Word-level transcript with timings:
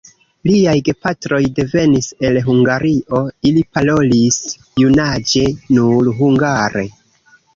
Liaj 0.49 0.71
gepatroj 0.85 1.41
devenis 1.59 2.07
el 2.29 2.39
Hungario, 2.47 3.21
ili 3.49 3.63
parolis 3.77 4.39
junaĝe 4.85 5.43
nur 5.77 6.09
hungare. 6.23 6.87